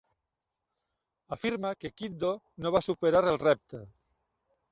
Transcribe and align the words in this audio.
Afirma 1.35 1.73
que 1.85 1.91
Kiddo 2.01 2.31
no 2.65 2.73
va 2.79 2.83
superar 2.89 3.23
el 3.35 3.39
repte. 3.47 3.85